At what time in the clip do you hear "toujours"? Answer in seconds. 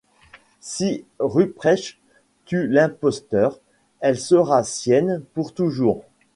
5.53-6.03